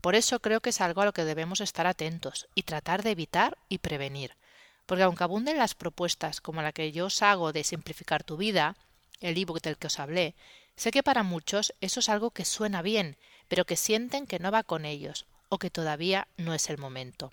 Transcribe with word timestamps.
Por 0.02 0.14
eso 0.14 0.40
creo 0.40 0.60
que 0.60 0.68
es 0.70 0.82
algo 0.82 1.00
a 1.00 1.06
lo 1.06 1.14
que 1.14 1.24
debemos 1.24 1.62
estar 1.62 1.86
atentos 1.86 2.46
y 2.54 2.64
tratar 2.64 3.02
de 3.02 3.12
evitar 3.12 3.56
y 3.70 3.78
prevenir. 3.78 4.36
Porque 4.84 5.04
aunque 5.04 5.24
abunden 5.24 5.56
las 5.56 5.74
propuestas 5.74 6.42
como 6.42 6.60
la 6.60 6.72
que 6.72 6.92
yo 6.92 7.06
os 7.06 7.22
hago 7.22 7.54
de 7.54 7.64
simplificar 7.64 8.22
tu 8.22 8.36
vida, 8.36 8.76
el 9.20 9.38
ebook 9.38 9.62
del 9.62 9.78
que 9.78 9.86
os 9.86 9.98
hablé, 9.98 10.34
sé 10.76 10.90
que 10.90 11.02
para 11.02 11.22
muchos 11.22 11.74
eso 11.80 12.00
es 12.00 12.10
algo 12.10 12.30
que 12.30 12.44
suena 12.44 12.82
bien, 12.82 13.16
pero 13.48 13.64
que 13.64 13.76
sienten 13.76 14.26
que 14.26 14.38
no 14.38 14.50
va 14.50 14.62
con 14.62 14.84
ellos 14.84 15.26
o 15.48 15.58
que 15.58 15.70
todavía 15.70 16.28
no 16.36 16.54
es 16.54 16.70
el 16.70 16.78
momento. 16.78 17.32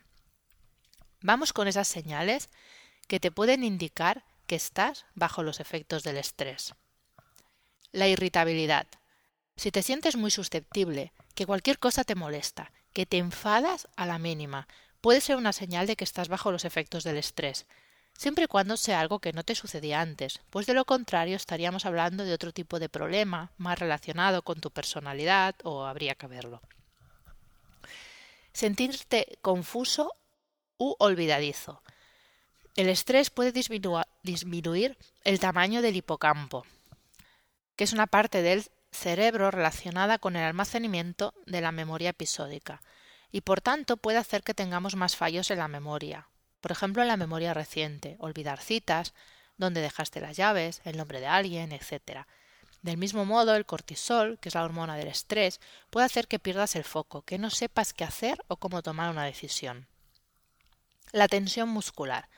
Vamos 1.21 1.53
con 1.53 1.67
esas 1.67 1.87
señales 1.87 2.49
que 3.07 3.19
te 3.19 3.31
pueden 3.31 3.63
indicar 3.63 4.23
que 4.47 4.55
estás 4.55 5.05
bajo 5.13 5.43
los 5.43 5.59
efectos 5.59 6.03
del 6.03 6.17
estrés. 6.17 6.73
La 7.91 8.07
irritabilidad. 8.07 8.87
Si 9.55 9.71
te 9.71 9.83
sientes 9.83 10.15
muy 10.15 10.31
susceptible, 10.31 11.13
que 11.33 11.45
cualquier 11.45 11.79
cosa 11.79 12.03
te 12.03 12.15
molesta, 12.15 12.71
que 12.93 13.05
te 13.05 13.17
enfadas 13.17 13.87
a 13.95 14.05
la 14.05 14.19
mínima, 14.19 14.67
puede 15.01 15.21
ser 15.21 15.35
una 15.35 15.53
señal 15.53 15.87
de 15.87 15.95
que 15.95 16.03
estás 16.03 16.29
bajo 16.29 16.51
los 16.51 16.65
efectos 16.65 17.03
del 17.03 17.17
estrés, 17.17 17.65
siempre 18.17 18.45
y 18.45 18.47
cuando 18.47 18.77
sea 18.77 18.99
algo 18.99 19.19
que 19.19 19.33
no 19.33 19.43
te 19.43 19.55
sucedía 19.55 20.01
antes, 20.01 20.39
pues 20.49 20.65
de 20.65 20.73
lo 20.73 20.85
contrario 20.85 21.35
estaríamos 21.35 21.85
hablando 21.85 22.23
de 22.25 22.33
otro 22.33 22.51
tipo 22.51 22.79
de 22.79 22.89
problema, 22.89 23.51
más 23.57 23.79
relacionado 23.79 24.41
con 24.41 24.61
tu 24.61 24.71
personalidad, 24.71 25.55
o 25.63 25.85
habría 25.85 26.15
que 26.15 26.27
verlo. 26.27 26.61
Sentirte 28.53 29.37
confuso 29.41 30.13
u 30.77 30.95
olvidadizo. 30.99 31.81
El 32.75 32.89
estrés 32.89 33.29
puede 33.29 33.53
disminuir 34.23 34.97
el 35.23 35.39
tamaño 35.39 35.81
del 35.81 35.95
hipocampo, 35.95 36.65
que 37.75 37.83
es 37.83 37.93
una 37.93 38.07
parte 38.07 38.41
del 38.41 38.65
cerebro 38.91 39.51
relacionada 39.51 40.17
con 40.17 40.35
el 40.35 40.43
almacenamiento 40.43 41.33
de 41.45 41.61
la 41.61 41.71
memoria 41.71 42.09
episódica, 42.09 42.81
y 43.31 43.41
por 43.41 43.61
tanto 43.61 43.97
puede 43.97 44.17
hacer 44.17 44.43
que 44.43 44.53
tengamos 44.53 44.95
más 44.95 45.15
fallos 45.17 45.51
en 45.51 45.59
la 45.59 45.67
memoria, 45.67 46.27
por 46.65 46.71
ejemplo, 46.71 47.03
en 47.03 47.09
la 47.09 47.15
memoria 47.15 47.53
reciente, 47.53 48.15
olvidar 48.17 48.59
citas, 48.59 49.13
dónde 49.55 49.81
dejaste 49.81 50.19
las 50.19 50.35
llaves, 50.35 50.81
el 50.83 50.97
nombre 50.97 51.19
de 51.19 51.27
alguien, 51.27 51.71
etc. 51.71 52.25
Del 52.81 52.97
mismo 52.97 53.23
modo, 53.23 53.53
el 53.53 53.67
cortisol, 53.67 54.39
que 54.39 54.49
es 54.49 54.55
la 54.55 54.63
hormona 54.63 54.95
del 54.95 55.09
estrés, 55.09 55.61
puede 55.91 56.07
hacer 56.07 56.27
que 56.27 56.39
pierdas 56.39 56.75
el 56.75 56.83
foco, 56.83 57.21
que 57.21 57.37
no 57.37 57.51
sepas 57.51 57.93
qué 57.93 58.03
hacer 58.03 58.43
o 58.47 58.57
cómo 58.57 58.81
tomar 58.81 59.11
una 59.11 59.25
decisión. 59.25 59.85
La 61.11 61.27
tensión 61.27 61.69
muscular, 61.69 62.29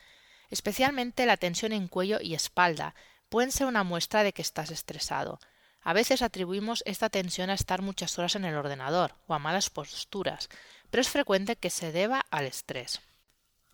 especialmente 0.50 1.24
la 1.24 1.38
tensión 1.38 1.72
en 1.72 1.88
cuello 1.88 2.18
y 2.20 2.34
espalda, 2.34 2.94
pueden 3.30 3.50
ser 3.50 3.66
una 3.66 3.82
muestra 3.82 4.24
de 4.24 4.34
que 4.34 4.42
estás 4.42 4.70
estresado. 4.70 5.40
A 5.80 5.94
veces 5.94 6.20
atribuimos 6.20 6.82
esta 6.84 7.08
tensión 7.08 7.48
a 7.48 7.54
estar 7.54 7.80
muchas 7.80 8.18
horas 8.18 8.36
en 8.36 8.44
el 8.44 8.56
ordenador 8.56 9.14
o 9.26 9.32
a 9.32 9.38
malas 9.38 9.70
posturas, 9.70 10.50
pero 10.90 11.00
es 11.00 11.08
frecuente 11.08 11.56
que 11.56 11.70
se 11.70 11.92
deba 11.92 12.26
al 12.30 12.44
estrés. 12.44 13.00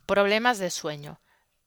Problemas 0.06 0.58
de 0.58 0.68
sueño. 0.68 1.18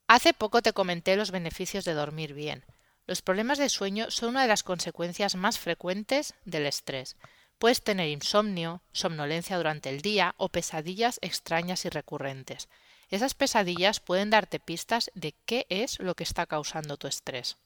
Hace 0.07 0.31
poco 0.31 0.61
te 0.61 0.71
comenté 0.71 1.15
los 1.15 1.31
beneficios 1.31 1.85
de 1.85 1.95
dormir 1.95 2.35
bien. 2.35 2.63
Los 3.07 3.23
problemas 3.23 3.57
de 3.57 3.67
sueño 3.67 4.11
son 4.11 4.29
una 4.29 4.43
de 4.43 4.47
las 4.47 4.61
consecuencias 4.61 5.35
más 5.35 5.57
frecuentes 5.57 6.35
del 6.45 6.67
estrés. 6.67 7.15
Puedes 7.57 7.81
tener 7.81 8.09
insomnio, 8.09 8.83
somnolencia 8.91 9.57
durante 9.57 9.89
el 9.89 10.01
día 10.01 10.35
o 10.37 10.49
pesadillas 10.49 11.17
extrañas 11.23 11.85
y 11.85 11.89
recurrentes. 11.89 12.69
Esas 13.09 13.33
pesadillas 13.33 13.99
pueden 13.99 14.29
darte 14.29 14.59
pistas 14.59 15.09
de 15.15 15.33
qué 15.47 15.65
es 15.69 15.99
lo 15.99 16.13
que 16.13 16.23
está 16.23 16.45
causando 16.45 16.97
tu 16.97 17.07
estrés. 17.07 17.57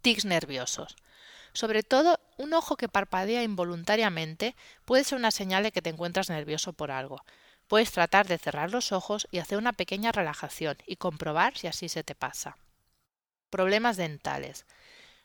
Tics 0.00 0.24
nerviosos. 0.24 0.96
Sobre 1.52 1.84
todo, 1.84 2.18
un 2.36 2.52
ojo 2.52 2.76
que 2.76 2.88
parpadea 2.88 3.44
involuntariamente 3.44 4.56
puede 4.84 5.04
ser 5.04 5.18
una 5.18 5.30
señal 5.30 5.62
de 5.62 5.70
que 5.70 5.82
te 5.82 5.90
encuentras 5.90 6.30
nervioso 6.30 6.72
por 6.72 6.90
algo. 6.90 7.22
Puedes 7.68 7.92
tratar 7.92 8.26
de 8.28 8.38
cerrar 8.38 8.70
los 8.70 8.92
ojos 8.92 9.26
y 9.30 9.38
hacer 9.38 9.58
una 9.58 9.72
pequeña 9.72 10.12
relajación 10.12 10.76
y 10.86 10.96
comprobar 10.96 11.56
si 11.56 11.66
así 11.66 11.88
se 11.88 12.04
te 12.04 12.14
pasa. 12.14 12.56
Problemas 13.50 13.96
dentales. 13.96 14.66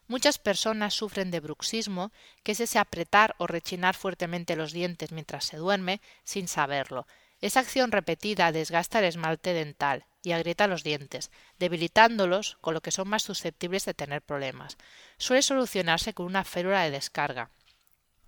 Muchas 0.08 0.38
personas 0.38 0.94
sufren 0.94 1.32
de 1.32 1.42
bruxismo, 1.42 2.12
que 2.44 2.54
es 2.54 2.62
ese 2.62 2.80
apretar 2.80 3.36
o 3.40 3.48
rechinar 3.48 3.96
fuertemente 3.96 4.56
los 4.56 4.72
dientes 4.72 5.12
mientras 5.12 5.46
se 5.46 5.58
duerme 5.58 6.02
sin 6.24 6.48
saberlo. 6.48 7.08
Esa 7.42 7.60
acción 7.60 7.92
repetida 7.92 8.52
desgasta 8.52 9.00
el 9.00 9.06
esmalte 9.06 9.54
dental 9.54 10.06
y 10.24 10.32
agrieta 10.32 10.68
los 10.68 10.84
dientes, 10.84 11.30
debilitándolos, 11.60 12.58
con 12.62 12.74
lo 12.74 12.82
que 12.82 12.92
son 12.92 13.10
más 13.10 13.24
susceptibles 13.24 13.86
de 13.86 13.94
tener 13.94 14.22
problemas. 14.22 14.78
Suele 15.18 15.42
solucionarse 15.42 16.14
con 16.14 16.26
una 16.26 16.44
férula 16.44 16.84
de 16.84 16.92
descarga, 16.92 17.52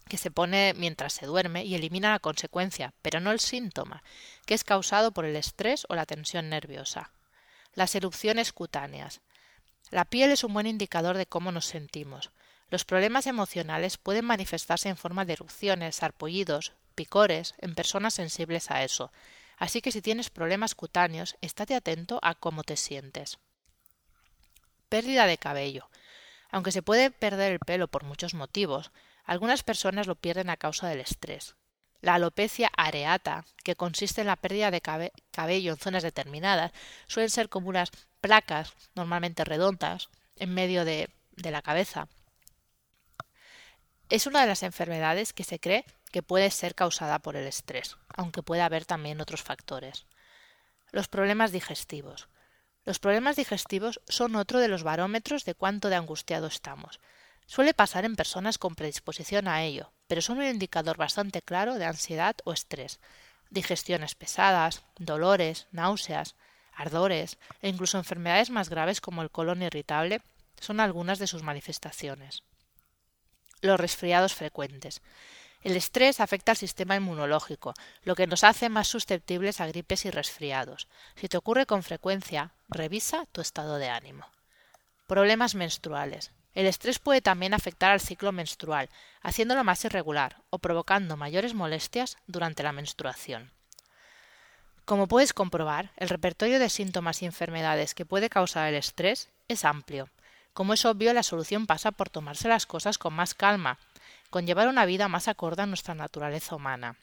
que 0.10 0.18
se 0.18 0.32
pone 0.32 0.74
mientras 0.76 1.14
se 1.14 1.26
duerme 1.26 1.64
y 1.64 1.76
elimina 1.76 2.12
la 2.12 2.20
consecuencia, 2.20 2.94
pero 3.02 3.22
no 3.22 3.32
el 3.32 3.40
síntoma, 3.40 4.04
que 4.46 4.54
es 4.54 4.66
causado 4.66 5.12
por 5.12 5.24
el 5.24 5.38
estrés 5.38 5.86
o 5.88 5.96
la 5.96 6.06
tensión 6.06 6.50
nerviosa. 6.50 7.12
Las 7.74 7.96
erupciones 7.96 8.52
cutáneas. 8.52 9.22
La 9.92 10.04
piel 10.04 10.32
es 10.32 10.44
un 10.44 10.54
buen 10.54 10.68
indicador 10.68 11.16
de 11.16 11.26
cómo 11.26 11.54
nos 11.54 11.66
sentimos. 11.66 12.32
Los 12.70 12.84
problemas 12.84 13.26
emocionales 13.26 13.98
pueden 13.98 14.26
manifestarse 14.26 14.90
en 14.90 14.98
forma 14.98 15.24
de 15.24 15.34
erupciones, 15.34 16.04
arpollidos, 16.04 16.74
picores 16.96 17.56
en 17.60 17.74
personas 17.74 18.14
sensibles 18.14 18.70
a 18.72 18.84
eso. 18.84 19.12
Así 19.58 19.82
que 19.82 19.92
si 19.92 20.02
tienes 20.02 20.30
problemas 20.30 20.76
cutáneos, 20.76 21.38
estate 21.42 21.76
atento 21.76 22.20
a 22.22 22.36
cómo 22.36 22.64
te 22.64 22.76
sientes. 22.76 23.40
Pérdida 24.90 25.26
de 25.26 25.38
cabello. 25.38 25.90
Aunque 26.52 26.72
se 26.72 26.82
puede 26.82 27.12
perder 27.12 27.52
el 27.52 27.60
pelo 27.60 27.88
por 27.88 28.04
muchos 28.04 28.34
motivos, 28.34 28.92
algunas 29.30 29.62
personas 29.62 30.08
lo 30.08 30.16
pierden 30.16 30.50
a 30.50 30.58
causa 30.58 30.88
del 30.88 31.02
estrés. 31.02 31.56
La 32.02 32.16
alopecia 32.16 32.72
areata, 32.76 33.46
que 33.64 33.76
consiste 33.76 34.22
en 34.22 34.28
la 34.28 34.38
pérdida 34.38 34.72
de 34.72 34.82
cabello 34.82 35.72
en 35.72 35.78
zonas 35.78 36.02
determinadas, 36.02 36.72
suelen 37.06 37.30
ser 37.30 37.48
como 37.48 37.70
unas 37.70 37.92
placas, 38.22 38.74
normalmente 38.96 39.44
redondas, 39.44 40.10
en 40.36 40.52
medio 40.56 40.84
de, 40.84 41.12
de 41.34 41.52
la 41.52 41.62
cabeza. 41.62 42.08
Es 44.10 44.26
una 44.26 44.42
de 44.42 44.48
las 44.48 44.64
enfermedades 44.64 45.32
que 45.32 45.44
se 45.44 45.60
cree 45.60 45.86
que 46.12 46.24
puede 46.24 46.50
ser 46.50 46.74
causada 46.74 47.20
por 47.20 47.36
el 47.36 47.46
estrés, 47.46 47.98
aunque 48.18 48.42
puede 48.42 48.64
haber 48.64 48.86
también 48.86 49.22
otros 49.22 49.44
factores. 49.44 50.08
Los 50.92 51.08
problemas 51.08 51.52
digestivos. 51.52 52.30
Los 52.84 52.98
problemas 52.98 53.36
digestivos 53.36 54.02
son 54.08 54.36
otro 54.36 54.60
de 54.60 54.70
los 54.70 54.82
barómetros 54.82 55.46
de 55.46 55.54
cuánto 55.54 55.90
de 55.90 55.98
angustiado 55.98 56.48
estamos. 56.48 57.00
Suele 57.50 57.74
pasar 57.74 58.06
en 58.06 58.16
personas 58.16 58.60
con 58.60 58.76
predisposición 58.76 59.48
a 59.48 59.64
ello, 59.64 59.92
pero 60.06 60.22
son 60.22 60.38
un 60.38 60.46
indicador 60.46 60.98
bastante 60.98 61.42
claro 61.42 61.80
de 61.80 61.86
ansiedad 61.86 62.36
o 62.44 62.54
estrés. 62.54 63.00
Digestiones 63.50 64.14
pesadas, 64.14 64.84
dolores, 65.00 65.66
náuseas, 65.72 66.36
ardores 66.76 67.40
e 67.64 67.70
incluso 67.70 67.98
enfermedades 67.98 68.52
más 68.52 68.70
graves 68.70 69.02
como 69.02 69.24
el 69.24 69.32
colon 69.32 69.64
irritable 69.64 70.22
son 70.60 70.80
algunas 70.80 71.18
de 71.18 71.26
sus 71.26 71.42
manifestaciones. 71.42 72.44
Los 73.62 73.80
resfriados 73.80 74.36
frecuentes. 74.36 75.02
El 75.64 75.76
estrés 75.76 76.20
afecta 76.20 76.52
al 76.52 76.58
sistema 76.58 76.98
inmunológico, 76.98 77.74
lo 78.04 78.14
que 78.14 78.28
nos 78.28 78.44
hace 78.44 78.70
más 78.70 78.88
susceptibles 78.88 79.60
a 79.60 79.66
gripes 79.66 80.06
y 80.06 80.12
resfriados. 80.12 80.88
Si 81.16 81.28
te 81.28 81.38
ocurre 81.38 81.66
con 81.66 81.82
frecuencia, 81.82 82.54
revisa 82.68 83.26
tu 83.32 83.42
estado 83.42 83.80
de 83.80 83.90
ánimo. 83.90 84.28
Problemas 85.08 85.56
menstruales. 85.56 86.32
El 86.56 86.66
estrés 86.66 87.00
puede 87.00 87.22
también 87.22 87.54
afectar 87.54 87.92
al 87.92 88.02
ciclo 88.02 88.32
menstrual, 88.32 88.90
haciéndolo 89.22 89.64
más 89.64 89.86
irregular 89.86 90.38
o 90.50 90.60
provocando 90.60 91.16
mayores 91.16 91.54
molestias 91.54 92.18
durante 92.26 92.64
la 92.64 92.72
menstruación. 92.72 93.52
Como 94.86 95.08
puedes 95.08 95.34
comprobar, 95.34 95.92
el 95.98 96.10
repertorio 96.10 96.58
de 96.58 96.70
síntomas 96.70 97.22
y 97.22 97.28
enfermedades 97.28 97.94
que 97.94 98.06
puede 98.06 98.30
causar 98.30 98.68
el 98.68 98.76
estrés 98.76 99.30
es 99.48 99.64
amplio. 99.64 100.10
Como 100.54 100.74
es 100.74 100.84
obvio, 100.86 101.14
la 101.14 101.22
solución 101.22 101.68
pasa 101.68 101.92
por 101.92 102.10
tomarse 102.10 102.48
las 102.48 102.66
cosas 102.66 102.98
con 102.98 103.14
más 103.14 103.36
calma, 103.36 103.78
con 104.32 104.48
llevar 104.48 104.68
una 104.68 104.86
vida 104.86 105.08
más 105.08 105.28
acorde 105.28 105.62
a 105.62 105.68
nuestra 105.68 105.94
naturaleza 105.94 106.56
humana. 106.56 106.96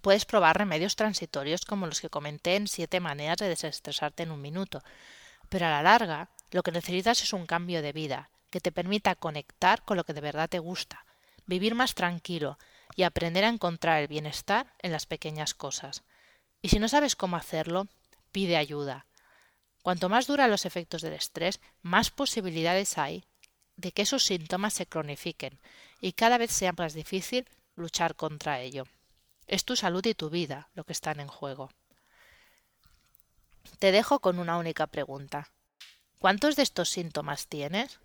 Puedes 0.00 0.24
probar 0.24 0.56
remedios 0.56 0.96
transitorios 0.96 1.66
como 1.66 1.86
los 1.86 2.00
que 2.00 2.08
comenté 2.08 2.56
en 2.56 2.66
siete 2.66 3.00
maneras 3.00 3.36
de 3.36 3.48
desestresarte 3.48 4.22
en 4.22 4.30
un 4.30 4.40
minuto, 4.40 4.82
pero 5.50 5.66
a 5.66 5.70
la 5.70 5.82
larga 5.82 6.30
lo 6.50 6.62
que 6.62 6.72
necesitas 6.72 7.22
es 7.22 7.34
un 7.34 7.46
cambio 7.46 7.82
de 7.82 7.92
vida 7.92 8.30
que 8.56 8.60
te 8.62 8.72
permita 8.72 9.14
conectar 9.14 9.84
con 9.84 9.98
lo 9.98 10.04
que 10.04 10.14
de 10.14 10.22
verdad 10.22 10.48
te 10.48 10.60
gusta, 10.60 11.04
vivir 11.44 11.74
más 11.74 11.94
tranquilo 11.94 12.58
y 12.94 13.02
aprender 13.02 13.44
a 13.44 13.50
encontrar 13.50 14.00
el 14.00 14.08
bienestar 14.08 14.72
en 14.78 14.92
las 14.92 15.04
pequeñas 15.04 15.52
cosas. 15.52 16.04
Y 16.62 16.70
si 16.70 16.78
no 16.78 16.88
sabes 16.88 17.16
cómo 17.16 17.36
hacerlo, 17.36 17.86
pide 18.32 18.56
ayuda. 18.56 19.04
Cuanto 19.82 20.08
más 20.08 20.26
duran 20.26 20.50
los 20.50 20.64
efectos 20.64 21.02
del 21.02 21.12
estrés, 21.12 21.60
más 21.82 22.10
posibilidades 22.10 22.96
hay 22.96 23.26
de 23.76 23.92
que 23.92 24.00
esos 24.00 24.24
síntomas 24.24 24.72
se 24.72 24.86
cronifiquen 24.86 25.60
y 26.00 26.12
cada 26.12 26.38
vez 26.38 26.50
sea 26.50 26.72
más 26.72 26.94
difícil 26.94 27.46
luchar 27.74 28.16
contra 28.16 28.60
ello. 28.60 28.84
Es 29.46 29.66
tu 29.66 29.76
salud 29.76 30.06
y 30.06 30.14
tu 30.14 30.30
vida 30.30 30.70
lo 30.72 30.84
que 30.84 30.94
están 30.94 31.20
en 31.20 31.28
juego. 31.28 31.68
Te 33.78 33.92
dejo 33.92 34.20
con 34.20 34.38
una 34.38 34.56
única 34.56 34.86
pregunta. 34.86 35.50
¿Cuántos 36.18 36.56
de 36.56 36.62
estos 36.62 36.88
síntomas 36.88 37.48
tienes? 37.48 38.00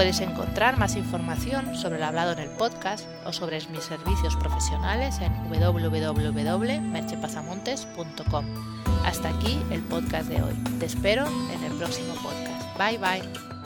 Puedes 0.00 0.22
encontrar 0.22 0.78
más 0.78 0.96
información 0.96 1.76
sobre 1.76 1.96
el 1.96 2.04
hablado 2.04 2.32
en 2.32 2.38
el 2.38 2.48
podcast 2.48 3.06
o 3.26 3.34
sobre 3.34 3.60
mis 3.68 3.84
servicios 3.84 4.34
profesionales 4.34 5.18
en 5.20 5.30
www.merchepazamontes.com. 5.50 8.46
Hasta 9.04 9.28
aquí 9.28 9.60
el 9.70 9.82
podcast 9.82 10.30
de 10.30 10.40
hoy. 10.40 10.54
Te 10.78 10.86
espero 10.86 11.26
en 11.52 11.64
el 11.64 11.74
próximo 11.74 12.14
podcast. 12.14 12.78
Bye 12.78 12.96
bye. 12.96 13.59